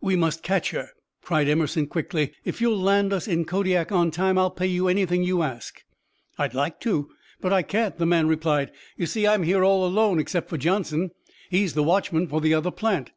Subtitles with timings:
[0.00, 0.88] "We must catch her,"
[1.22, 2.32] cried Emerson, quickly.
[2.44, 5.84] "If you'll land us in Kodiak on time I'll pay you anything you ask."
[6.36, 8.72] "I'd like to, but I can't," the man replied.
[8.96, 11.12] "You see, I'm here all alone, except for Johnson.
[11.48, 13.12] He's the watchman for the other plant."